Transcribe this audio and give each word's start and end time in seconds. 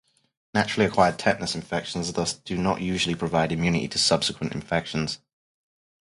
Naturally-acquired 0.55 1.19
tetanus 1.19 1.53
infections 1.53 2.11
thus 2.13 2.33
do 2.33 2.57
not 2.57 2.81
usually 2.81 3.13
provide 3.13 3.51
immunity 3.51 3.87
to 3.89 3.99
subsequent 3.99 4.51
infections. 4.55 5.19